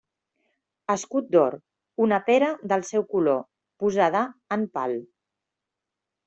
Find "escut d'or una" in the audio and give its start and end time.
0.93-2.19